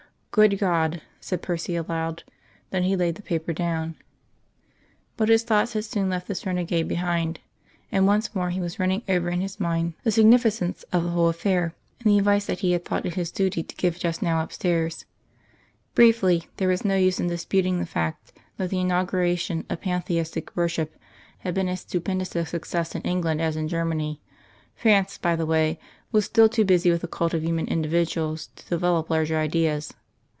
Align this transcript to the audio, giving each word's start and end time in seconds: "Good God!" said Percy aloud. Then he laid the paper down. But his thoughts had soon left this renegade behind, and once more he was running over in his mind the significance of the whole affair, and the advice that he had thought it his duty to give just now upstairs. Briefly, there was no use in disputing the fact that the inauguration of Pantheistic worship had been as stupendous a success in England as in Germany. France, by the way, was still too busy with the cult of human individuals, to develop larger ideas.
"Good 0.33 0.59
God!" 0.59 1.01
said 1.19 1.41
Percy 1.41 1.75
aloud. 1.75 2.23
Then 2.69 2.83
he 2.83 2.95
laid 2.95 3.15
the 3.15 3.21
paper 3.21 3.51
down. 3.51 3.95
But 5.17 5.27
his 5.27 5.43
thoughts 5.43 5.73
had 5.73 5.83
soon 5.83 6.07
left 6.09 6.29
this 6.29 6.45
renegade 6.45 6.87
behind, 6.87 7.41
and 7.91 8.07
once 8.07 8.33
more 8.33 8.49
he 8.49 8.61
was 8.61 8.79
running 8.79 9.01
over 9.09 9.29
in 9.29 9.41
his 9.41 9.59
mind 9.59 9.93
the 10.05 10.09
significance 10.11 10.85
of 10.93 11.03
the 11.03 11.09
whole 11.09 11.27
affair, 11.27 11.75
and 11.99 12.09
the 12.13 12.17
advice 12.17 12.45
that 12.45 12.59
he 12.59 12.71
had 12.71 12.85
thought 12.85 13.05
it 13.05 13.15
his 13.15 13.29
duty 13.29 13.61
to 13.61 13.75
give 13.75 13.99
just 13.99 14.21
now 14.21 14.41
upstairs. 14.41 15.03
Briefly, 15.95 16.47
there 16.55 16.69
was 16.69 16.85
no 16.85 16.95
use 16.95 17.19
in 17.19 17.27
disputing 17.27 17.79
the 17.81 17.85
fact 17.85 18.31
that 18.55 18.69
the 18.69 18.79
inauguration 18.79 19.65
of 19.69 19.81
Pantheistic 19.81 20.55
worship 20.55 20.95
had 21.39 21.53
been 21.53 21.67
as 21.67 21.81
stupendous 21.81 22.37
a 22.37 22.45
success 22.45 22.95
in 22.95 23.01
England 23.01 23.41
as 23.41 23.57
in 23.57 23.67
Germany. 23.67 24.21
France, 24.77 25.17
by 25.17 25.35
the 25.35 25.45
way, 25.45 25.77
was 26.13 26.23
still 26.23 26.47
too 26.47 26.63
busy 26.63 26.89
with 26.89 27.01
the 27.01 27.07
cult 27.09 27.33
of 27.33 27.43
human 27.43 27.67
individuals, 27.67 28.47
to 28.55 28.65
develop 28.69 29.09
larger 29.09 29.37
ideas. 29.37 29.93